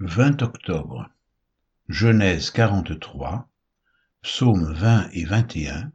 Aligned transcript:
20 0.00 0.42
octobre. 0.42 1.10
Genèse 1.88 2.52
43, 2.52 3.50
Psaume 4.22 4.72
20 4.72 5.08
et 5.12 5.24
21, 5.24 5.90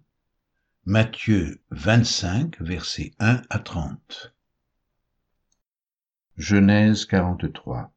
Matthieu 0.85 1.61
25, 1.69 2.59
versets 2.59 3.13
1 3.19 3.41
à 3.49 3.59
30. 3.59 4.35
Genèse 6.35 7.05
43. 7.05 7.93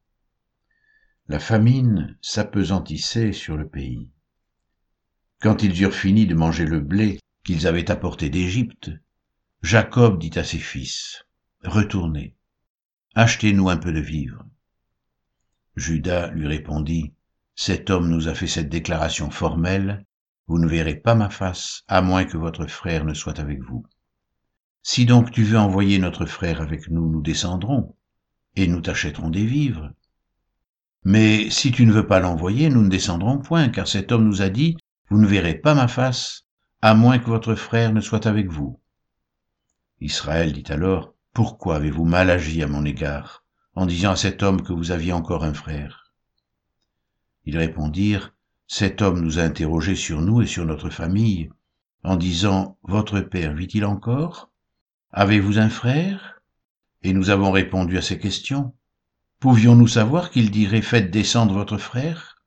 La 1.27 1.41
famine 1.41 2.17
s'apesantissait 2.23 3.33
sur 3.33 3.57
le 3.57 3.67
pays. 3.67 4.09
Quand 5.41 5.65
ils 5.65 5.83
eurent 5.83 5.93
fini 5.93 6.29
de 6.29 6.37
manger 6.37 6.67
le 6.67 6.79
blé 6.79 7.19
qu'ils 7.43 7.67
avaient 7.67 7.91
apporté 7.91 8.31
d'Égypte, 8.31 8.93
Jacob 9.63 10.21
dit 10.21 10.39
à 10.39 10.45
ses 10.45 10.61
fils, 10.61 11.27
Retournez, 11.65 12.37
achetez-nous 13.17 13.69
un 13.69 13.77
peu 13.77 13.93
de 13.93 13.99
vivres. 13.99 14.45
Judas 15.77 16.29
lui 16.29 16.47
répondit, 16.47 17.13
Cet 17.55 17.91
homme 17.91 18.09
nous 18.09 18.29
a 18.29 18.35
fait 18.35 18.47
cette 18.47 18.71
déclaration 18.71 19.31
formelle, 19.31 20.05
vous 20.47 20.59
ne 20.59 20.67
verrez 20.67 20.95
pas 20.95 21.15
ma 21.15 21.29
face, 21.29 21.83
à 21.89 22.01
moins 22.01 22.25
que 22.25 22.37
votre 22.37 22.67
frère 22.67 23.05
ne 23.05 23.15
soit 23.15 23.39
avec 23.39 23.63
vous. 23.63 23.85
Si 24.83 25.05
donc 25.05 25.31
tu 25.33 25.43
veux 25.43 25.59
envoyer 25.59 25.99
notre 25.99 26.25
frère 26.27 26.61
avec 26.61 26.89
nous, 26.89 27.11
nous 27.11 27.21
descendrons, 27.21 27.95
et 28.55 28.67
nous 28.67 28.81
t'achèterons 28.81 29.31
des 29.31 29.45
vivres. 29.45 29.91
Mais 31.05 31.51
si 31.51 31.73
tu 31.73 31.85
ne 31.85 31.93
veux 31.93 32.07
pas 32.07 32.21
l'envoyer, 32.21 32.71
nous 32.71 32.83
ne 32.83 32.89
descendrons 32.89 33.39
point, 33.39 33.69
car 33.69 33.87
cet 33.87 34.13
homme 34.13 34.25
nous 34.25 34.43
a 34.43 34.49
dit, 34.49 34.77
vous 35.11 35.19
ne 35.19 35.27
verrez 35.27 35.55
pas 35.55 35.75
ma 35.75 35.89
face, 35.89 36.45
à 36.83 36.95
moins 36.95 37.19
que 37.19 37.27
votre 37.27 37.55
frère 37.55 37.93
ne 37.93 38.01
soit 38.01 38.27
avec 38.27 38.49
vous. 38.51 38.81
Israël 40.01 40.53
dit 40.53 40.73
alors, 40.73 41.15
Pourquoi 41.33 41.77
avez-vous 41.77 42.05
mal 42.05 42.31
agi 42.31 42.63
à 42.63 42.67
mon 42.67 42.85
égard? 42.85 43.46
En 43.77 43.85
disant 43.85 44.13
à 44.13 44.17
cet 44.17 44.43
homme 44.43 44.63
que 44.63 44.73
vous 44.73 44.91
aviez 44.91 45.13
encore 45.13 45.45
un 45.45 45.53
frère. 45.53 46.11
Ils 47.45 47.59
répondirent, 47.59 48.33
Cet 48.67 49.01
homme 49.03 49.21
nous 49.21 49.39
a 49.39 49.43
interrogés 49.43 49.95
sur 49.95 50.23
nous 50.23 50.43
et 50.43 50.47
sur 50.47 50.65
notre 50.65 50.91
famille, 50.91 51.51
en 52.03 52.17
disant, 52.17 52.79
Votre 52.83 53.21
père 53.21 53.55
vit-il 53.55 53.85
encore? 53.85 54.51
Avez-vous 55.13 55.59
un 55.59 55.69
frère? 55.69 56.41
Et 57.03 57.13
nous 57.13 57.31
avons 57.31 57.53
répondu 57.53 57.99
à 57.99 58.03
ces 58.03 58.19
questions. 58.19 58.75
Pouvions-nous 59.39 59.87
savoir 59.87 60.31
qu'il 60.31 60.51
dirait, 60.51 60.83
Faites 60.83 61.11
descendre 61.11 61.55
votre 61.55 61.77
frère? 61.77 62.43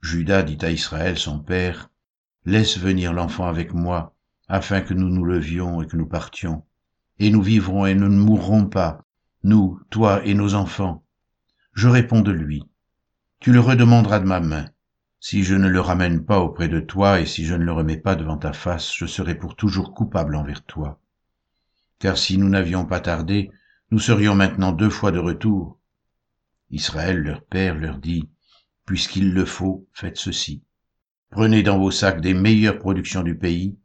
Judas 0.00 0.44
dit 0.44 0.58
à 0.64 0.70
Israël, 0.70 1.18
son 1.18 1.40
père, 1.40 1.90
Laisse 2.44 2.78
venir 2.78 3.12
l'enfant 3.12 3.46
avec 3.46 3.74
moi, 3.74 4.14
afin 4.48 4.80
que 4.80 4.94
nous 4.94 5.08
nous 5.08 5.24
levions 5.24 5.82
et 5.82 5.86
que 5.86 5.96
nous 5.96 6.08
partions, 6.08 6.64
et 7.18 7.30
nous 7.30 7.42
vivrons 7.42 7.86
et 7.86 7.94
nous 7.94 8.08
ne 8.08 8.18
mourrons 8.18 8.66
pas, 8.66 9.04
nous, 9.44 9.80
toi 9.90 10.24
et 10.24 10.34
nos 10.34 10.54
enfants. 10.54 11.04
Je 11.72 11.88
réponds 11.88 12.20
de 12.20 12.30
lui. 12.30 12.62
Tu 13.40 13.52
le 13.52 13.60
redemanderas 13.60 14.20
de 14.20 14.26
ma 14.26 14.40
main. 14.40 14.70
Si 15.18 15.42
je 15.42 15.54
ne 15.54 15.68
le 15.68 15.80
ramène 15.80 16.24
pas 16.24 16.38
auprès 16.38 16.68
de 16.68 16.80
toi 16.80 17.20
et 17.20 17.26
si 17.26 17.44
je 17.44 17.54
ne 17.54 17.64
le 17.64 17.72
remets 17.72 17.96
pas 17.96 18.14
devant 18.14 18.36
ta 18.36 18.52
face, 18.52 18.94
je 18.94 19.06
serai 19.06 19.34
pour 19.34 19.56
toujours 19.56 19.94
coupable 19.94 20.36
envers 20.36 20.64
toi. 20.64 21.00
Car 21.98 22.18
si 22.18 22.38
nous 22.38 22.48
n'avions 22.48 22.86
pas 22.86 23.00
tardé, 23.00 23.50
nous 23.90 23.98
serions 23.98 24.34
maintenant 24.34 24.72
deux 24.72 24.90
fois 24.90 25.10
de 25.10 25.18
retour. 25.18 25.78
Israël, 26.70 27.18
leur 27.18 27.44
père, 27.44 27.74
leur 27.74 27.98
dit, 27.98 28.28
Puisqu'il 28.86 29.32
le 29.32 29.44
faut, 29.44 29.88
faites 29.92 30.16
ceci. 30.16 30.62
Prenez 31.30 31.62
dans 31.62 31.78
vos 31.78 31.90
sacs 31.90 32.20
des 32.20 32.34
meilleures 32.34 32.78
productions 32.78 33.22
du 33.22 33.36
pays, 33.36 33.76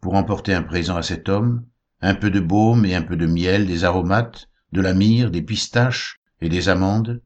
pour 0.00 0.14
emporter 0.14 0.54
un 0.54 0.62
présent 0.62 0.96
à 0.96 1.02
cet 1.02 1.28
homme, 1.28 1.66
un 2.00 2.14
peu 2.14 2.30
de 2.30 2.40
baume 2.40 2.84
et 2.84 2.94
un 2.94 3.02
peu 3.02 3.16
de 3.16 3.26
miel, 3.26 3.66
des 3.66 3.84
aromates, 3.84 4.48
de 4.74 4.80
la 4.80 4.92
myrrhe, 4.92 5.30
des 5.30 5.40
pistaches 5.40 6.20
et 6.40 6.48
des 6.48 6.68
amandes. 6.68 7.22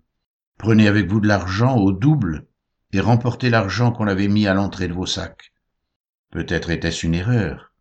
Prenez 0.58 0.86
avec 0.86 1.08
vous 1.08 1.18
de 1.18 1.26
l'argent 1.26 1.76
au 1.76 1.92
double 1.92 2.46
et 2.92 3.00
remportez 3.00 3.48
l'argent 3.48 3.90
qu'on 3.90 4.06
avait 4.06 4.28
mis 4.28 4.46
à 4.46 4.52
l'entrée 4.52 4.86
de 4.86 4.92
vos 4.92 5.06
sacs. 5.06 5.52
Peut-être 6.30 6.68
était-ce 6.68 7.06
une 7.06 7.14
erreur. 7.14 7.72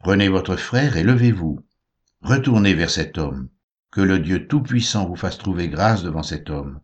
Prenez 0.00 0.28
votre 0.28 0.56
frère 0.56 0.98
et 0.98 1.02
levez-vous. 1.02 1.64
Retournez 2.20 2.74
vers 2.74 2.90
cet 2.90 3.16
homme. 3.16 3.48
Que 3.90 4.02
le 4.02 4.18
Dieu 4.18 4.46
Tout-Puissant 4.46 5.08
vous 5.08 5.16
fasse 5.16 5.38
trouver 5.38 5.68
grâce 5.68 6.02
devant 6.02 6.22
cet 6.22 6.48
homme, 6.48 6.80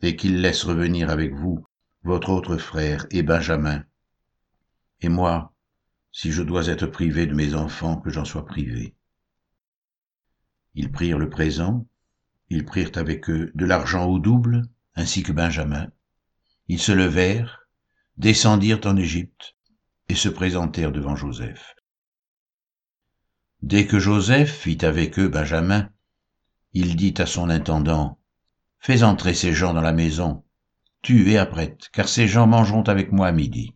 et 0.00 0.16
qu'il 0.16 0.40
laisse 0.40 0.64
revenir 0.64 1.08
avec 1.08 1.32
vous 1.34 1.64
votre 2.02 2.30
autre 2.30 2.56
frère 2.56 3.06
et 3.10 3.22
Benjamin. 3.22 3.84
Et 5.02 5.08
moi, 5.08 5.54
si 6.10 6.32
je 6.32 6.42
dois 6.42 6.66
être 6.66 6.86
privé 6.86 7.26
de 7.26 7.34
mes 7.34 7.54
enfants, 7.54 8.00
que 8.00 8.10
j'en 8.10 8.24
sois 8.24 8.44
privé. 8.44 8.96
Ils 10.74 10.90
prirent 10.90 11.18
le 11.18 11.28
présent, 11.28 11.86
ils 12.48 12.64
prirent 12.64 12.92
avec 12.96 13.28
eux 13.28 13.52
de 13.54 13.64
l'argent 13.64 14.06
au 14.06 14.18
double, 14.18 14.68
ainsi 14.94 15.22
que 15.22 15.32
Benjamin. 15.32 15.90
Ils 16.68 16.80
se 16.80 16.92
levèrent, 16.92 17.68
descendirent 18.16 18.80
en 18.84 18.96
Égypte, 18.96 19.56
et 20.08 20.14
se 20.14 20.28
présentèrent 20.28 20.92
devant 20.92 21.16
Joseph. 21.16 21.74
Dès 23.62 23.86
que 23.86 23.98
Joseph 23.98 24.50
fit 24.50 24.84
avec 24.84 25.18
eux 25.18 25.28
Benjamin, 25.28 25.88
il 26.72 26.96
dit 26.96 27.14
à 27.18 27.26
son 27.26 27.48
intendant, 27.50 28.18
Fais 28.78 29.04
entrer 29.04 29.34
ces 29.34 29.52
gens 29.52 29.74
dans 29.74 29.80
la 29.80 29.92
maison, 29.92 30.44
tue 31.02 31.30
et 31.30 31.38
apprête, 31.38 31.88
car 31.92 32.08
ces 32.08 32.26
gens 32.26 32.46
mangeront 32.46 32.82
avec 32.82 33.12
moi 33.12 33.28
à 33.28 33.32
midi. 33.32 33.74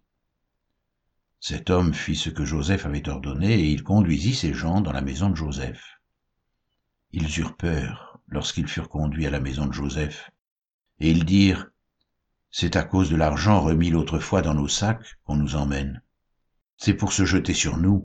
Cet 1.38 1.70
homme 1.70 1.94
fit 1.94 2.16
ce 2.16 2.30
que 2.30 2.44
Joseph 2.44 2.86
avait 2.86 3.08
ordonné, 3.08 3.54
et 3.54 3.70
il 3.70 3.84
conduisit 3.84 4.34
ces 4.34 4.52
gens 4.52 4.80
dans 4.80 4.92
la 4.92 5.02
maison 5.02 5.30
de 5.30 5.36
Joseph. 5.36 5.95
Ils 7.12 7.38
eurent 7.38 7.56
peur 7.56 8.20
lorsqu'ils 8.28 8.68
furent 8.68 8.88
conduits 8.88 9.26
à 9.26 9.30
la 9.30 9.40
maison 9.40 9.66
de 9.66 9.72
Joseph, 9.72 10.30
et 10.98 11.10
ils 11.10 11.24
dirent, 11.24 11.70
C'est 12.50 12.76
à 12.76 12.84
cause 12.84 13.10
de 13.10 13.16
l'argent 13.16 13.60
remis 13.60 13.90
l'autre 13.90 14.18
fois 14.18 14.42
dans 14.42 14.54
nos 14.54 14.68
sacs 14.68 15.16
qu'on 15.24 15.36
nous 15.36 15.56
emmène. 15.56 16.02
C'est 16.76 16.94
pour 16.94 17.12
se 17.12 17.24
jeter 17.24 17.54
sur 17.54 17.76
nous, 17.76 18.02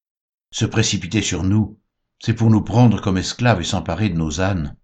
se 0.51 0.65
précipiter 0.65 1.21
sur 1.21 1.43
nous, 1.43 1.79
c'est 2.19 2.33
pour 2.33 2.49
nous 2.49 2.61
prendre 2.61 3.01
comme 3.01 3.17
esclaves 3.17 3.61
et 3.61 3.65
s'emparer 3.65 4.09
de 4.09 4.17
nos 4.17 4.41
ânes. 4.41 4.77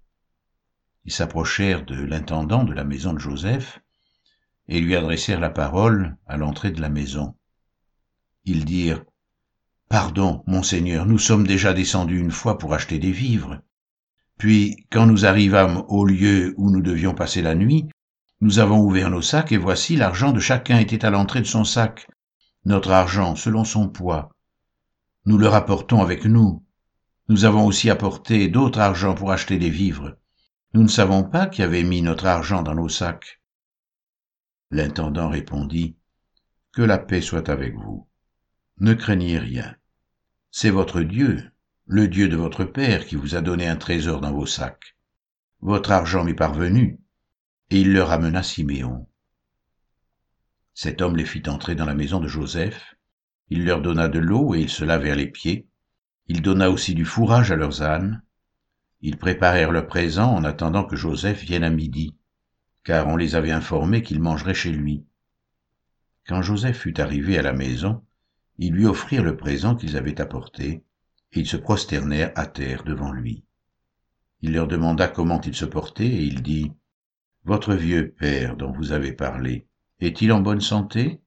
Ils 1.06 1.12
s'approchèrent 1.12 1.86
de 1.86 1.96
l'intendant 1.96 2.64
de 2.64 2.74
la 2.74 2.84
maison 2.84 3.14
de 3.14 3.20
Joseph, 3.20 3.80
et 4.68 4.82
lui 4.82 4.96
adressèrent 4.96 5.40
la 5.40 5.50
parole 5.50 6.18
à 6.26 6.38
l'entrée 6.38 6.72
de 6.72 6.82
la 6.82 6.90
maison. 6.90 7.36
Ils 8.44 8.66
dirent, 8.66 9.04
Pardon, 9.90 10.44
monseigneur, 10.48 11.06
nous 11.06 11.20
sommes 11.20 11.48
déjà 11.48 11.74
descendus 11.74 12.20
une 12.20 12.32
fois 12.32 12.58
pour 12.58 12.74
acheter 12.74 13.00
des 13.00 13.12
vivres. 13.12 13.62
Puis, 14.38 14.86
quand 14.92 15.08
nous 15.08 15.26
arrivâmes 15.26 15.84
au 15.88 16.06
lieu 16.06 16.54
où 16.58 16.70
nous 16.70 16.82
devions 16.82 17.14
passer 17.14 17.42
la 17.42 17.56
nuit, 17.56 17.90
nous 18.40 18.60
avons 18.60 18.82
ouvert 18.82 19.10
nos 19.10 19.22
sacs 19.22 19.52
et 19.52 19.58
voici 19.58 19.96
l'argent 19.96 20.32
de 20.32 20.40
chacun 20.40 20.78
était 20.78 21.06
à 21.06 21.10
l'entrée 21.10 21.42
de 21.42 21.48
son 21.48 21.64
sac, 21.64 22.08
notre 22.66 22.92
argent 22.92 23.36
selon 23.36 23.64
son 23.64 23.90
poids. 23.90 24.30
Nous 25.26 25.38
le 25.38 25.48
rapportons 25.48 26.02
avec 26.02 26.26
nous. 26.26 26.64
Nous 27.30 27.46
avons 27.46 27.66
aussi 27.66 27.90
apporté 27.90 28.48
d'autres 28.48 28.80
argent 28.80 29.16
pour 29.16 29.32
acheter 29.32 29.58
des 29.58 29.72
vivres. 29.72 30.18
Nous 30.74 30.84
ne 30.84 30.88
savons 30.88 31.24
pas 31.24 31.48
qui 31.48 31.64
avait 31.64 31.84
mis 31.84 32.02
notre 32.02 32.28
argent 32.28 32.62
dans 32.62 32.76
nos 32.76 32.90
sacs. 32.90 33.42
L'intendant 34.70 35.30
répondit, 35.30 35.98
Que 36.74 36.84
la 36.84 37.00
paix 37.00 37.22
soit 37.22 37.50
avec 37.50 37.74
vous. 37.76 38.08
Ne 38.80 38.94
craignez 38.94 39.40
rien. 39.40 39.76
C'est 40.52 40.70
votre 40.70 41.02
Dieu, 41.02 41.52
le 41.90 42.10
Dieu 42.10 42.28
de 42.28 42.36
votre 42.36 42.66
Père 42.66 43.06
qui 43.06 43.16
vous 43.16 43.36
a 43.36 43.42
donné 43.42 43.66
un 43.66 43.78
trésor 43.78 44.20
dans 44.20 44.34
vos 44.34 44.46
sacs. 44.46 44.98
Votre 45.62 45.92
argent 45.92 46.26
m'est 46.26 46.34
parvenu. 46.34 47.00
Et 47.70 47.80
il 47.80 47.94
leur 47.94 48.12
amena 48.12 48.44
Siméon. 48.44 49.08
Cet 50.74 51.02
homme 51.02 51.16
les 51.16 51.24
fit 51.24 51.48
entrer 51.48 51.76
dans 51.76 51.86
la 51.86 51.96
maison 51.96 52.20
de 52.20 52.28
Joseph. 52.28 52.96
Il 53.50 53.64
leur 53.64 53.82
donna 53.82 54.10
de 54.10 54.20
l'eau 54.20 54.54
et 54.54 54.60
ils 54.60 54.70
se 54.70 54.84
lavèrent 54.84 55.16
les 55.16 55.32
pieds. 55.32 55.70
Il 56.28 56.42
donna 56.42 56.70
aussi 56.70 56.94
du 56.94 57.06
fourrage 57.06 57.54
à 57.54 57.56
leurs 57.56 57.82
ânes. 57.82 58.22
Ils 59.00 59.18
préparèrent 59.18 59.72
leur 59.72 59.88
présent 59.88 60.30
en 60.30 60.44
attendant 60.44 60.84
que 60.84 60.98
Joseph 60.98 61.42
vienne 61.42 61.64
à 61.64 61.70
midi, 61.70 62.18
car 62.84 63.08
on 63.08 63.16
les 63.16 63.36
avait 63.36 63.52
informés 63.52 64.04
qu'il 64.04 64.20
mangerait 64.20 64.54
chez 64.54 64.72
lui. 64.72 65.06
Quand 66.28 66.42
Joseph 66.42 66.80
fut 66.80 67.00
arrivé 67.00 67.38
à 67.38 67.44
la 67.44 67.54
maison, 67.54 68.04
ils 68.58 68.74
lui 68.74 68.86
offrirent 68.86 69.24
le 69.24 69.38
présent 69.38 69.76
qu'ils 69.76 69.96
avaient 69.96 70.20
apporté, 70.20 70.84
ils 71.34 71.48
se 71.48 71.58
prosternèrent 71.58 72.32
à 72.36 72.46
terre 72.46 72.84
devant 72.84 73.12
lui. 73.12 73.44
Il 74.42 74.54
leur 74.54 74.68
demanda 74.68 75.08
comment 75.08 75.42
il 75.42 75.56
se 75.56 75.66
portait, 75.66 76.06
et 76.06 76.24
il 76.24 76.42
dit, 76.42 76.72
Votre 77.44 77.74
vieux 77.74 78.12
père 78.12 78.56
dont 78.56 78.72
vous 78.72 78.92
avez 78.92 79.14
parlé, 79.14 79.68
est-il 80.00 80.32
en 80.32 80.42
bonne 80.42 80.62
santé? 80.62 81.22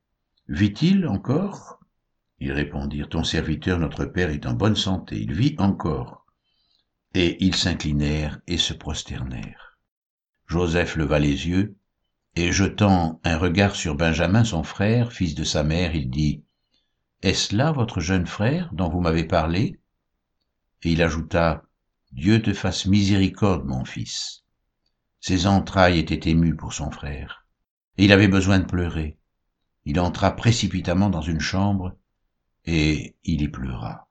Vit-il 0.48 1.06
encore? 1.06 1.80
Ils 2.38 2.52
répondirent, 2.52 3.08
Ton 3.08 3.24
serviteur, 3.24 3.78
notre 3.78 4.04
père, 4.04 4.30
est 4.30 4.46
en 4.46 4.54
bonne 4.54 4.76
santé, 4.76 5.20
il 5.20 5.32
vit 5.32 5.56
encore. 5.58 6.24
Et 7.14 7.44
ils 7.44 7.56
s'inclinèrent 7.56 8.40
et 8.46 8.58
se 8.58 8.72
prosternèrent. 8.72 9.78
Joseph 10.46 10.96
leva 10.96 11.18
les 11.18 11.48
yeux, 11.48 11.76
et 12.36 12.52
jetant 12.52 13.20
un 13.24 13.38
regard 13.38 13.74
sur 13.74 13.96
Benjamin, 13.96 14.44
son 14.44 14.62
frère, 14.62 15.12
fils 15.12 15.34
de 15.34 15.42
sa 15.42 15.64
mère, 15.64 15.96
il 15.96 16.10
dit, 16.10 16.44
Est-ce 17.22 17.56
là 17.56 17.72
votre 17.72 17.98
jeune 17.98 18.26
frère 18.26 18.70
dont 18.72 18.88
vous 18.88 19.00
m'avez 19.00 19.24
parlé? 19.24 19.79
Et 20.82 20.92
il 20.92 21.02
ajouta, 21.02 21.64
Dieu 22.12 22.42
te 22.42 22.52
fasse 22.52 22.86
miséricorde, 22.86 23.64
mon 23.66 23.84
fils. 23.84 24.42
Ses 25.20 25.46
entrailles 25.46 25.98
étaient 25.98 26.30
émues 26.30 26.56
pour 26.56 26.72
son 26.72 26.90
frère, 26.90 27.46
et 27.98 28.04
il 28.04 28.12
avait 28.12 28.28
besoin 28.28 28.58
de 28.58 28.64
pleurer. 28.64 29.18
Il 29.84 30.00
entra 30.00 30.34
précipitamment 30.34 31.10
dans 31.10 31.20
une 31.20 31.40
chambre, 31.40 31.96
et 32.64 33.16
il 33.24 33.42
y 33.42 33.48
pleura. 33.48 34.08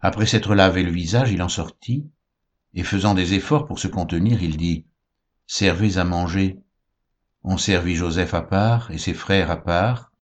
Après 0.00 0.26
s'être 0.26 0.54
lavé 0.54 0.82
le 0.82 0.90
visage, 0.90 1.32
il 1.32 1.42
en 1.42 1.48
sortit, 1.48 2.06
et 2.74 2.82
faisant 2.82 3.14
des 3.14 3.34
efforts 3.34 3.66
pour 3.66 3.78
se 3.78 3.88
contenir, 3.88 4.42
il 4.42 4.56
dit, 4.56 4.86
Servez 5.46 5.98
à 5.98 6.04
manger. 6.04 6.58
On 7.42 7.58
servit 7.58 7.94
Joseph 7.94 8.34
à 8.34 8.42
part 8.42 8.90
et 8.90 8.98
ses 8.98 9.14
frères 9.14 9.50
à 9.50 9.62
part. 9.62 10.12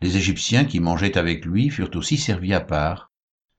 Les 0.00 0.16
Égyptiens 0.16 0.64
qui 0.64 0.80
mangeaient 0.80 1.16
avec 1.16 1.44
lui 1.44 1.70
furent 1.70 1.94
aussi 1.94 2.16
servis 2.16 2.52
à 2.52 2.60
part, 2.60 3.12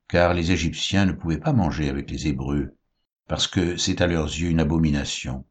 car 0.07 0.34
les 0.34 0.52
Égyptiens 0.52 1.06
ne 1.06 1.13
pouvaient 1.13 1.40
pas 1.40 1.54
manger 1.54 1.90
avec 1.90 2.10
les 2.12 2.28
Hébreux, 2.28 2.75
parce 3.28 3.48
que 3.48 3.78
c'est 3.78 4.02
à 4.02 4.07
leurs 4.07 4.28
yeux 4.28 4.50
une 4.50 4.60
abomination. 4.60 5.46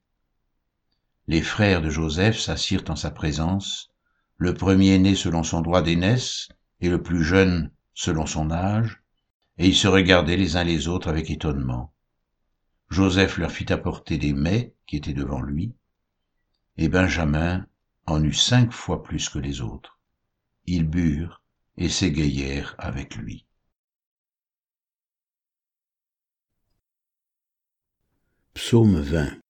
Les 1.26 1.42
frères 1.42 1.82
de 1.82 1.90
Joseph 1.90 2.38
s'assirent 2.38 2.84
en 2.88 2.96
sa 2.96 3.10
présence, 3.10 3.90
le 4.36 4.54
premier-né 4.54 5.14
selon 5.14 5.42
son 5.42 5.60
droit 5.60 5.82
d'aînesse 5.82 6.48
et 6.80 6.88
le 6.88 7.02
plus 7.02 7.24
jeune 7.24 7.70
selon 7.94 8.26
son 8.26 8.50
âge, 8.50 9.02
et 9.58 9.66
ils 9.66 9.76
se 9.76 9.88
regardaient 9.88 10.36
les 10.36 10.56
uns 10.56 10.64
les 10.64 10.88
autres 10.88 11.08
avec 11.08 11.30
étonnement. 11.30 11.92
Joseph 12.90 13.38
leur 13.38 13.50
fit 13.50 13.72
apporter 13.72 14.18
des 14.18 14.32
mets 14.32 14.74
qui 14.86 14.96
étaient 14.96 15.14
devant 15.14 15.40
lui, 15.40 15.74
et 16.76 16.88
Benjamin 16.88 17.66
en 18.06 18.22
eut 18.22 18.32
cinq 18.32 18.72
fois 18.72 19.02
plus 19.02 19.28
que 19.28 19.38
les 19.38 19.60
autres. 19.60 19.98
Ils 20.66 20.88
burent 20.88 21.42
et 21.76 21.88
s'égayèrent 21.88 22.74
avec 22.78 23.16
lui. 23.16 23.46
Psaume 28.54 29.00
20 29.00 29.40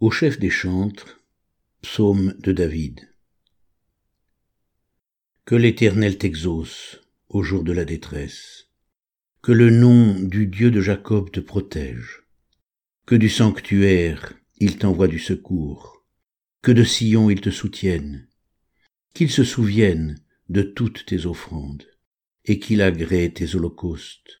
Au 0.00 0.10
chef 0.10 0.40
des 0.40 0.50
chantres, 0.50 1.20
psaume 1.80 2.34
de 2.40 2.50
David. 2.50 3.08
Que 5.44 5.54
l'Éternel 5.54 6.18
t'exauce 6.18 7.02
au 7.28 7.44
jour 7.44 7.62
de 7.62 7.70
la 7.70 7.84
détresse, 7.84 8.66
que 9.42 9.52
le 9.52 9.70
nom 9.70 10.18
du 10.18 10.48
Dieu 10.48 10.72
de 10.72 10.80
Jacob 10.80 11.30
te 11.30 11.38
protège, 11.38 12.24
que 13.06 13.14
du 13.14 13.28
sanctuaire 13.28 14.34
il 14.58 14.76
t'envoie 14.76 15.08
du 15.08 15.20
secours, 15.20 16.04
que 16.62 16.72
de 16.72 16.82
Sion 16.82 17.30
il 17.30 17.40
te 17.40 17.50
soutienne, 17.50 18.28
qu'il 19.14 19.30
se 19.30 19.44
souvienne 19.44 20.20
de 20.48 20.62
toutes 20.62 21.06
tes 21.06 21.26
offrandes, 21.26 21.86
et 22.44 22.58
qu'il 22.58 22.82
agrée 22.82 23.32
tes 23.32 23.54
holocaustes, 23.54 24.39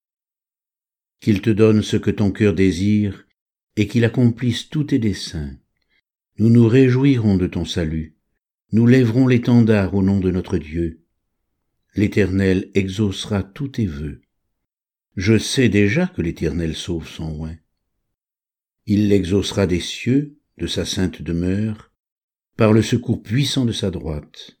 qu'il 1.20 1.42
te 1.42 1.50
donne 1.50 1.82
ce 1.82 1.96
que 1.96 2.10
ton 2.10 2.32
cœur 2.32 2.54
désire, 2.54 3.26
et 3.76 3.86
qu'il 3.86 4.04
accomplisse 4.04 4.68
tous 4.68 4.84
tes 4.84 4.98
desseins. 4.98 5.56
Nous 6.38 6.50
nous 6.50 6.66
réjouirons 6.66 7.36
de 7.36 7.46
ton 7.46 7.64
salut, 7.64 8.16
nous 8.72 8.86
lèverons 8.86 9.26
l'étendard 9.26 9.94
au 9.94 10.02
nom 10.02 10.20
de 10.20 10.30
notre 10.30 10.58
Dieu, 10.58 11.00
l'Éternel 11.94 12.70
exaucera 12.74 13.42
tous 13.42 13.68
tes 13.68 13.86
vœux. 13.86 14.22
Je 15.16 15.38
sais 15.38 15.68
déjà 15.68 16.06
que 16.06 16.22
l'Éternel 16.22 16.76
sauve 16.76 17.08
son 17.08 17.32
oin. 17.40 17.56
Il 18.86 19.08
l'exaucera 19.08 19.66
des 19.66 19.80
cieux, 19.80 20.38
de 20.56 20.66
sa 20.66 20.84
sainte 20.84 21.22
demeure, 21.22 21.92
par 22.56 22.72
le 22.72 22.82
secours 22.82 23.22
puissant 23.22 23.64
de 23.64 23.72
sa 23.72 23.90
droite. 23.90 24.58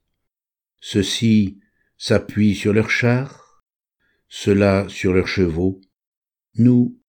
Ceux-ci 0.80 1.60
s'appuient 1.98 2.54
sur 2.54 2.72
leurs 2.72 2.90
chars, 2.90 3.64
ceux-là 4.28 4.88
sur 4.88 5.12
leurs 5.12 5.28
chevaux. 5.28 5.80
Nous, 6.54 7.00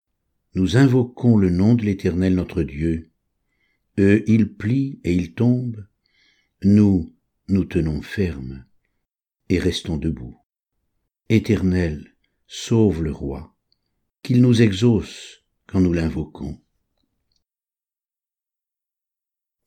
nous 0.53 0.77
invoquons 0.77 1.38
le 1.38 1.49
nom 1.49 1.75
de 1.75 1.83
l'Éternel 1.83 2.35
notre 2.35 2.63
Dieu. 2.63 3.11
Eux, 3.97 4.23
ils 4.27 4.53
plient 4.53 4.99
et 5.03 5.13
ils 5.13 5.33
tombent. 5.33 5.88
Nous, 6.63 7.15
nous 7.47 7.65
tenons 7.65 8.01
ferme 8.01 8.65
et 9.49 9.59
restons 9.59 9.97
debout. 9.97 10.38
Éternel, 11.29 12.15
sauve 12.47 13.03
le 13.03 13.11
roi, 13.11 13.55
qu'il 14.23 14.41
nous 14.41 14.61
exauce 14.61 15.43
quand 15.67 15.81
nous 15.81 15.93
l'invoquons. 15.93 16.61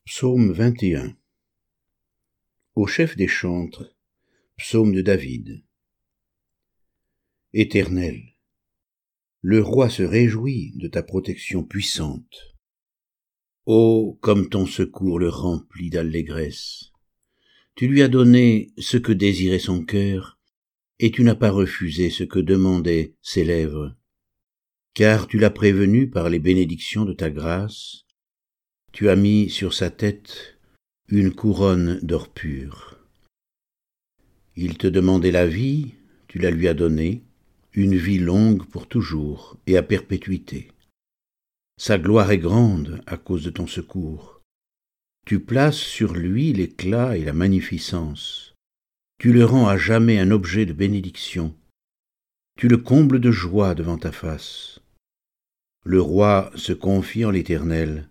Psaume 0.04 0.52
21 0.52 1.16
Au 2.74 2.86
chef 2.86 3.16
des 3.16 3.28
chantres, 3.28 3.96
psaume 4.56 4.92
de 4.92 5.00
David. 5.00 5.64
Éternel, 7.54 8.33
le 9.46 9.60
roi 9.60 9.90
se 9.90 10.02
réjouit 10.02 10.72
de 10.76 10.88
ta 10.88 11.02
protection 11.02 11.64
puissante. 11.64 12.56
Oh, 13.66 14.18
comme 14.22 14.48
ton 14.48 14.64
secours 14.64 15.18
le 15.18 15.28
remplit 15.28 15.90
d'allégresse. 15.90 16.92
Tu 17.74 17.86
lui 17.86 18.00
as 18.00 18.08
donné 18.08 18.72
ce 18.78 18.96
que 18.96 19.12
désirait 19.12 19.58
son 19.58 19.84
cœur, 19.84 20.38
et 20.98 21.10
tu 21.10 21.24
n'as 21.24 21.34
pas 21.34 21.50
refusé 21.50 22.08
ce 22.08 22.24
que 22.24 22.38
demandaient 22.38 23.16
ses 23.20 23.44
lèvres. 23.44 23.94
Car 24.94 25.26
tu 25.26 25.38
l'as 25.38 25.50
prévenu 25.50 26.08
par 26.08 26.30
les 26.30 26.38
bénédictions 26.38 27.04
de 27.04 27.12
ta 27.12 27.28
grâce, 27.28 28.06
tu 28.92 29.10
as 29.10 29.16
mis 29.16 29.50
sur 29.50 29.74
sa 29.74 29.90
tête 29.90 30.56
une 31.08 31.34
couronne 31.34 32.00
d'or 32.00 32.32
pur. 32.32 32.98
Il 34.56 34.78
te 34.78 34.86
demandait 34.86 35.32
la 35.32 35.46
vie, 35.46 35.92
tu 36.28 36.38
la 36.38 36.50
lui 36.50 36.66
as 36.66 36.72
donnée, 36.72 37.24
une 37.74 37.96
vie 37.96 38.18
longue 38.18 38.64
pour 38.66 38.86
toujours 38.86 39.56
et 39.66 39.76
à 39.76 39.82
perpétuité. 39.82 40.70
Sa 41.76 41.98
gloire 41.98 42.30
est 42.30 42.38
grande 42.38 43.02
à 43.06 43.16
cause 43.16 43.42
de 43.42 43.50
ton 43.50 43.66
secours. 43.66 44.40
Tu 45.26 45.40
places 45.40 45.78
sur 45.78 46.14
lui 46.14 46.52
l'éclat 46.52 47.16
et 47.16 47.24
la 47.24 47.32
magnificence. 47.32 48.54
Tu 49.18 49.32
le 49.32 49.44
rends 49.44 49.66
à 49.66 49.76
jamais 49.76 50.20
un 50.20 50.30
objet 50.30 50.66
de 50.66 50.72
bénédiction. 50.72 51.54
Tu 52.56 52.68
le 52.68 52.76
combles 52.76 53.18
de 53.18 53.32
joie 53.32 53.74
devant 53.74 53.98
ta 53.98 54.12
face. 54.12 54.80
Le 55.84 56.00
roi 56.00 56.52
se 56.54 56.72
confie 56.72 57.24
en 57.24 57.30
l'Éternel, 57.30 58.08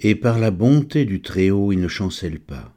et 0.00 0.14
par 0.14 0.38
la 0.38 0.50
bonté 0.50 1.04
du 1.04 1.20
Très-Haut 1.20 1.72
il 1.72 1.80
ne 1.80 1.88
chancelle 1.88 2.40
pas. 2.40 2.74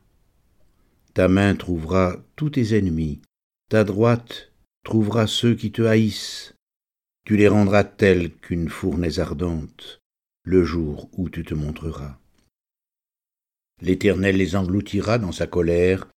Ta 1.13 1.27
main 1.27 1.55
trouvera 1.55 2.17
tous 2.35 2.51
tes 2.51 2.77
ennemis, 2.77 3.21
ta 3.69 3.83
droite 3.83 4.48
trouvera 4.83 5.27
ceux 5.27 5.55
qui 5.55 5.71
te 5.71 5.81
haïssent. 5.81 6.53
Tu 7.25 7.37
les 7.37 7.47
rendras 7.47 7.83
tels 7.83 8.31
qu'une 8.31 8.69
fournaise 8.69 9.19
ardente, 9.19 9.99
le 10.43 10.63
jour 10.63 11.09
où 11.17 11.29
tu 11.29 11.43
te 11.43 11.53
montreras. 11.53 12.17
L'Éternel 13.81 14.37
les 14.37 14.55
engloutira 14.55 15.17
dans 15.17 15.31
sa 15.31 15.47
colère, 15.47 16.07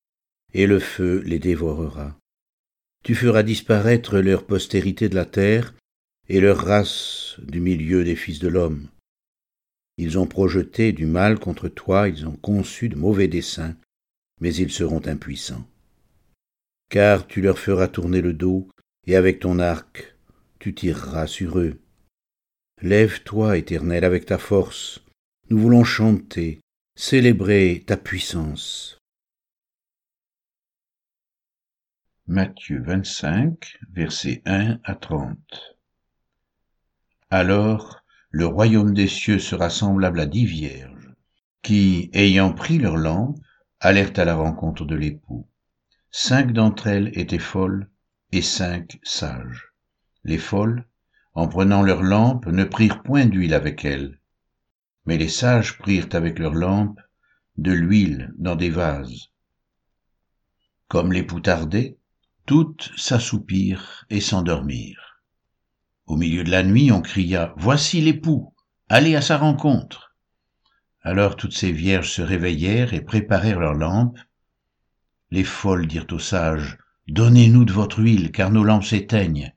et 0.54 0.66
le 0.66 0.78
feu 0.78 1.22
les 1.24 1.38
dévorera. 1.38 2.18
Tu 3.04 3.14
feras 3.14 3.42
disparaître 3.42 4.18
leur 4.18 4.46
postérité 4.46 5.08
de 5.08 5.14
la 5.14 5.24
terre, 5.24 5.74
et 6.28 6.40
leur 6.40 6.58
race 6.58 7.36
du 7.40 7.60
milieu 7.60 8.04
des 8.04 8.16
fils 8.16 8.38
de 8.38 8.48
l'homme. 8.48 8.88
Ils 9.98 10.18
ont 10.18 10.26
projeté 10.26 10.92
du 10.92 11.06
mal 11.06 11.38
contre 11.38 11.68
toi, 11.68 12.08
ils 12.08 12.26
ont 12.26 12.36
conçu 12.36 12.88
de 12.88 12.96
mauvais 12.96 13.28
desseins, 13.28 13.76
mais 14.40 14.54
ils 14.54 14.72
seront 14.72 15.06
impuissants. 15.06 15.66
Car 16.92 17.26
tu 17.26 17.40
leur 17.40 17.58
feras 17.58 17.88
tourner 17.88 18.20
le 18.20 18.34
dos, 18.34 18.68
et 19.06 19.16
avec 19.16 19.40
ton 19.40 19.60
arc 19.60 20.14
tu 20.58 20.74
tireras 20.74 21.26
sur 21.26 21.58
eux. 21.58 21.80
Lève-toi, 22.82 23.56
Éternel, 23.56 24.04
avec 24.04 24.26
ta 24.26 24.36
force, 24.36 25.02
nous 25.48 25.56
voulons 25.58 25.84
chanter, 25.84 26.60
célébrer 26.94 27.82
ta 27.86 27.96
puissance. 27.96 28.98
Matthieu 32.26 32.82
25, 32.82 33.78
versets 33.90 34.42
1 34.44 34.78
à 34.84 34.94
30. 34.94 35.38
Alors 37.30 38.02
le 38.30 38.44
royaume 38.44 38.92
des 38.92 39.08
cieux 39.08 39.38
sera 39.38 39.70
semblable 39.70 40.20
à 40.20 40.26
dix 40.26 40.44
vierges, 40.44 41.14
qui, 41.62 42.10
ayant 42.12 42.52
pris 42.52 42.76
leurs 42.76 42.98
lampes, 42.98 43.38
allèrent 43.80 44.12
à 44.18 44.26
la 44.26 44.34
rencontre 44.34 44.84
de 44.84 44.94
l'époux. 44.94 45.48
Cinq 46.14 46.52
d'entre 46.52 46.88
elles 46.88 47.10
étaient 47.18 47.38
folles 47.38 47.88
et 48.32 48.42
cinq 48.42 49.00
sages. 49.02 49.72
Les 50.24 50.36
folles, 50.36 50.86
en 51.32 51.48
prenant 51.48 51.80
leurs 51.80 52.02
lampes, 52.02 52.46
ne 52.46 52.64
prirent 52.64 53.02
point 53.02 53.24
d'huile 53.24 53.54
avec 53.54 53.86
elles, 53.86 54.20
mais 55.06 55.16
les 55.16 55.30
sages 55.30 55.78
prirent 55.78 56.10
avec 56.12 56.38
leurs 56.38 56.54
lampes 56.54 57.00
de 57.56 57.72
l'huile 57.72 58.30
dans 58.36 58.56
des 58.56 58.68
vases. 58.68 59.30
Comme 60.86 61.12
l'époux 61.12 61.40
tardait, 61.40 61.96
toutes 62.44 62.92
s'assoupirent 62.98 64.04
et 64.10 64.20
s'endormirent. 64.20 65.22
Au 66.04 66.16
milieu 66.16 66.44
de 66.44 66.50
la 66.50 66.62
nuit, 66.62 66.92
on 66.92 67.00
cria 67.00 67.54
Voici 67.56 68.02
l'époux, 68.02 68.54
allez 68.90 69.16
à 69.16 69.22
sa 69.22 69.38
rencontre. 69.38 70.14
Alors 71.00 71.36
toutes 71.36 71.56
ces 71.56 71.72
vierges 71.72 72.12
se 72.12 72.20
réveillèrent 72.20 72.92
et 72.92 73.00
préparèrent 73.00 73.60
leurs 73.60 73.72
lampes. 73.72 74.18
Les 75.32 75.44
folles 75.44 75.86
dirent 75.86 76.08
aux 76.10 76.18
sages 76.18 76.76
Donnez-nous 77.08 77.64
de 77.64 77.72
votre 77.72 78.00
huile, 78.00 78.32
car 78.32 78.50
nos 78.50 78.64
lampes 78.64 78.84
s'éteignent. 78.84 79.54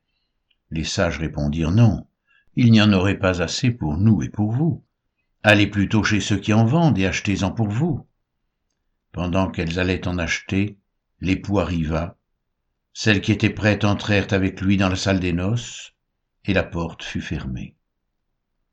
Les 0.72 0.86
sages 0.86 1.20
répondirent 1.20 1.72
Non, 1.72 2.08
il 2.55 2.72
n'y 2.72 2.82
en 2.82 2.94
aurait 2.94 3.20
pas 3.20 3.41
assez 3.41 3.72
pour 3.72 3.98
nous 3.98 4.24
et 4.24 4.29
pour 4.29 4.53
vous. 4.53 4.86
Allez 5.44 5.67
plutôt 5.67 6.01
chez 6.01 6.22
ceux 6.22 6.38
qui 6.38 6.53
en 6.53 6.63
vendent 6.63 6.98
et 6.98 7.05
achetez-en 7.05 7.51
pour 7.51 7.67
vous. 7.67 8.08
Pendant 9.12 9.51
qu'elles 9.51 9.77
allaient 9.77 10.08
en 10.08 10.17
acheter, 10.17 10.77
l'époux 11.20 11.60
arriva. 11.60 12.17
Celles 12.94 13.20
qui 13.20 13.34
étaient 13.34 13.50
prêtes 13.50 13.84
entrèrent 13.84 14.32
avec 14.32 14.62
lui 14.62 14.77
dans 14.77 14.88
la 14.88 14.96
salle 14.96 15.20
des 15.20 15.34
noces, 15.34 15.91
et 16.46 16.53
la 16.53 16.63
porte 16.63 17.03
fut 17.03 17.20
fermée. 17.20 17.75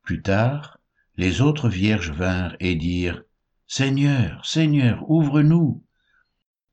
Plus 0.05 0.23
tard, 0.23 0.79
les 1.17 1.41
autres 1.41 1.69
vierges 1.69 2.13
vinrent 2.13 2.55
et 2.61 2.77
dirent, 2.77 3.25
Seigneur, 3.67 4.47
Seigneur, 4.47 5.11
ouvre-nous. 5.11 5.83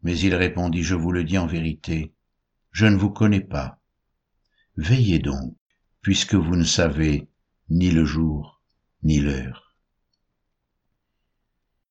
Mais 0.02 0.18
il 0.18 0.36
répondit, 0.36 0.84
Je 0.84 0.96
vous 0.96 1.12
le 1.12 1.24
dis 1.24 1.38
en 1.38 1.48
vérité, 1.48 2.14
je 2.72 2.86
ne 2.86 2.96
vous 2.96 3.10
connais 3.10 3.42
pas. 3.42 3.80
Veillez 4.78 5.20
donc, 5.20 5.56
puisque 6.02 6.36
vous 6.36 6.56
ne 6.56 6.64
savez 6.64 7.28
ni 7.70 7.92
le 7.92 8.06
jour 8.06 8.62
ni 9.04 9.20
l'heure. 9.20 9.76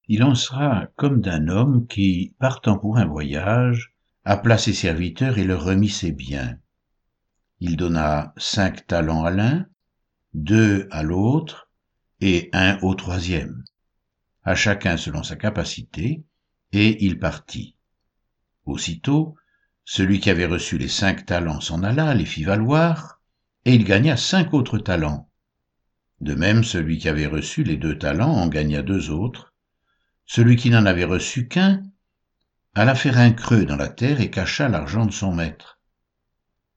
Il 0.08 0.24
en 0.24 0.34
sera 0.34 0.88
comme 0.96 1.20
d'un 1.20 1.48
homme 1.48 1.86
qui, 1.86 2.34
partant 2.38 2.78
pour 2.78 2.96
un 2.96 3.04
voyage, 3.04 3.94
appela 4.24 4.56
ses 4.56 4.72
serviteurs 4.72 5.38
et 5.38 5.44
leur 5.44 5.64
remit 5.64 5.90
ses 5.90 6.12
biens. 6.12 6.58
Il 7.60 7.76
donna 7.76 8.32
cinq 8.36 8.86
talents 8.86 9.24
à 9.24 9.30
l'un, 9.30 9.66
deux 10.32 10.88
à 10.90 11.02
l'autre 11.02 11.70
et 12.20 12.48
un 12.52 12.78
au 12.82 12.94
troisième, 12.94 13.64
à 14.44 14.54
chacun 14.54 14.96
selon 14.96 15.22
sa 15.22 15.36
capacité, 15.36 16.24
et 16.72 17.04
il 17.04 17.18
partit. 17.18 17.77
Aussitôt, 18.68 19.34
celui 19.86 20.20
qui 20.20 20.28
avait 20.28 20.44
reçu 20.44 20.76
les 20.76 20.88
cinq 20.88 21.24
talents 21.24 21.62
s'en 21.62 21.82
alla, 21.82 22.12
les 22.12 22.26
fit 22.26 22.44
valoir, 22.44 23.22
et 23.64 23.74
il 23.74 23.82
gagna 23.82 24.18
cinq 24.18 24.52
autres 24.52 24.76
talents. 24.76 25.30
De 26.20 26.34
même, 26.34 26.62
celui 26.62 26.98
qui 26.98 27.08
avait 27.08 27.26
reçu 27.26 27.64
les 27.64 27.78
deux 27.78 27.96
talents 27.96 28.34
en 28.34 28.46
gagna 28.46 28.82
deux 28.82 29.08
autres. 29.08 29.54
Celui 30.26 30.56
qui 30.56 30.68
n'en 30.68 30.84
avait 30.84 31.06
reçu 31.06 31.48
qu'un 31.48 31.82
alla 32.74 32.94
faire 32.94 33.16
un 33.16 33.32
creux 33.32 33.64
dans 33.64 33.76
la 33.76 33.88
terre 33.88 34.20
et 34.20 34.30
cacha 34.30 34.68
l'argent 34.68 35.06
de 35.06 35.12
son 35.12 35.34
maître. 35.34 35.80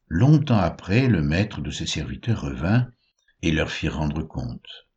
Longtemps 0.07 0.60
après, 0.60 1.10
le 1.10 1.21
maître 1.21 1.60
de 1.60 1.71
ses 1.71 1.88
serviteurs 1.88 2.39
revint 2.39 2.89
et 3.41 3.51
leur 3.51 3.69
fit 3.69 3.89
rendre 3.89 4.24
compte. 4.24 4.88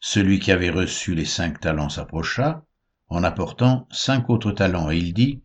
Celui 0.00 0.40
qui 0.40 0.50
avait 0.50 0.70
reçu 0.70 1.14
les 1.14 1.24
cinq 1.24 1.60
talents 1.60 1.90
s'approcha, 1.90 2.64
en 3.08 3.22
apportant 3.22 3.86
cinq 3.92 4.30
autres 4.30 4.50
talents, 4.50 4.90
et 4.90 4.98
il 4.98 5.14
dit, 5.14 5.44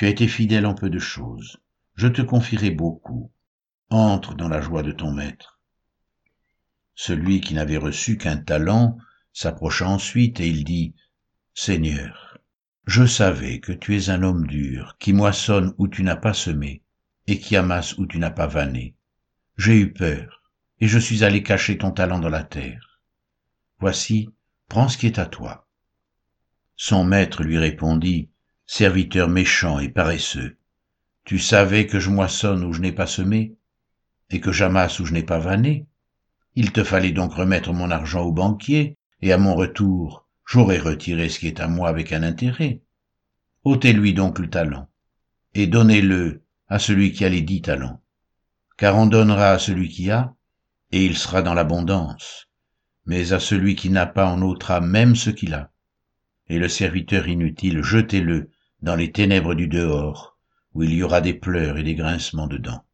tu 0.00 0.06
as 0.06 0.08
été 0.08 0.28
fidèle 0.28 0.64
en 0.64 0.72
peu 0.72 0.88
de 0.88 0.98
choses, 0.98 1.58
je 1.94 2.08
te 2.08 2.22
confierai 2.22 2.70
beaucoup. 2.70 3.30
Entre 3.90 4.34
dans 4.34 4.48
la 4.48 4.62
joie 4.62 4.82
de 4.82 4.92
ton 4.92 5.12
maître. 5.12 5.60
Celui 6.94 7.42
qui 7.42 7.52
n'avait 7.52 7.76
reçu 7.76 8.16
qu'un 8.16 8.38
talent 8.38 8.96
s'approcha 9.34 9.86
ensuite 9.86 10.40
et 10.40 10.48
il 10.48 10.64
dit, 10.64 10.94
Seigneur, 11.52 12.38
je 12.86 13.04
savais 13.04 13.60
que 13.60 13.72
tu 13.72 13.94
es 13.94 14.08
un 14.08 14.22
homme 14.22 14.46
dur, 14.46 14.96
qui 14.98 15.12
moissonne 15.12 15.74
où 15.76 15.86
tu 15.86 16.02
n'as 16.02 16.16
pas 16.16 16.32
semé, 16.32 16.82
et 17.26 17.38
qui 17.38 17.54
amasse 17.54 17.98
où 17.98 18.06
tu 18.06 18.18
n'as 18.18 18.30
pas 18.30 18.46
vanné. 18.46 18.94
J'ai 19.58 19.78
eu 19.78 19.92
peur, 19.92 20.50
et 20.80 20.88
je 20.88 20.98
suis 20.98 21.24
allé 21.24 21.42
cacher 21.42 21.76
ton 21.76 21.90
talent 21.90 22.20
dans 22.20 22.30
la 22.30 22.44
terre. 22.44 23.02
Voici, 23.80 24.30
prends 24.66 24.88
ce 24.88 24.96
qui 24.96 25.04
est 25.04 25.18
à 25.18 25.26
toi. 25.26 25.68
Son 26.74 27.04
maître 27.04 27.42
lui 27.42 27.58
répondit, 27.58 28.29
serviteur 28.72 29.28
méchant 29.28 29.80
et 29.80 29.88
paresseux. 29.88 30.56
Tu 31.24 31.40
savais 31.40 31.88
que 31.88 31.98
je 31.98 32.08
moissonne 32.08 32.62
où 32.62 32.72
je 32.72 32.80
n'ai 32.80 32.92
pas 32.92 33.08
semé, 33.08 33.56
et 34.30 34.38
que 34.38 34.52
j'amasse 34.52 35.00
où 35.00 35.04
je 35.04 35.12
n'ai 35.12 35.24
pas 35.24 35.40
vanné. 35.40 35.88
Il 36.54 36.70
te 36.70 36.84
fallait 36.84 37.10
donc 37.10 37.34
remettre 37.34 37.72
mon 37.72 37.90
argent 37.90 38.22
au 38.22 38.30
banquier, 38.30 38.96
et 39.22 39.32
à 39.32 39.38
mon 39.38 39.56
retour, 39.56 40.28
j'aurais 40.46 40.78
retiré 40.78 41.28
ce 41.28 41.40
qui 41.40 41.48
est 41.48 41.58
à 41.58 41.66
moi 41.66 41.88
avec 41.88 42.12
un 42.12 42.22
intérêt. 42.22 42.80
ôtez-lui 43.64 44.14
donc 44.14 44.38
le 44.38 44.48
talent, 44.48 44.88
et 45.52 45.66
donnez-le 45.66 46.44
à 46.68 46.78
celui 46.78 47.10
qui 47.10 47.24
a 47.24 47.28
les 47.28 47.42
dix 47.42 47.62
talents. 47.62 48.00
Car 48.76 48.96
on 48.96 49.06
donnera 49.06 49.50
à 49.50 49.58
celui 49.58 49.88
qui 49.88 50.12
a, 50.12 50.32
et 50.92 51.04
il 51.04 51.16
sera 51.16 51.42
dans 51.42 51.54
l'abondance, 51.54 52.48
mais 53.04 53.32
à 53.32 53.40
celui 53.40 53.74
qui 53.74 53.90
n'a 53.90 54.06
pas 54.06 54.32
on 54.32 54.40
ôtera 54.42 54.80
même 54.80 55.16
ce 55.16 55.30
qu'il 55.30 55.54
a. 55.54 55.72
Et 56.48 56.60
le 56.60 56.68
serviteur 56.68 57.26
inutile, 57.26 57.82
jetez-le 57.82 58.48
dans 58.82 58.96
les 58.96 59.12
ténèbres 59.12 59.54
du 59.54 59.68
dehors, 59.68 60.38
où 60.74 60.82
il 60.82 60.94
y 60.94 61.02
aura 61.02 61.20
des 61.20 61.34
pleurs 61.34 61.78
et 61.78 61.82
des 61.82 61.94
grincements 61.94 62.46
de 62.46 62.56
dents. 62.56 62.84